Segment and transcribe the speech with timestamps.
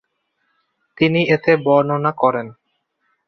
[0.97, 2.47] তিনি এতে বর্ণনা করেন।